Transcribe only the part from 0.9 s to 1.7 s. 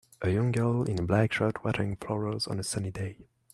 a black shirt